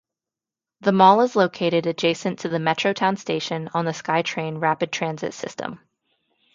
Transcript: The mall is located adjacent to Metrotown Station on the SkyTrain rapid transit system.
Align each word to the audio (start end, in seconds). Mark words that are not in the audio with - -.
The 0.79 0.93
mall 0.93 1.21
is 1.21 1.35
located 1.35 1.85
adjacent 1.85 2.39
to 2.39 2.49
Metrotown 2.49 3.19
Station 3.19 3.69
on 3.75 3.85
the 3.85 3.91
SkyTrain 3.91 4.59
rapid 4.59 4.91
transit 4.91 5.35
system. 5.35 5.79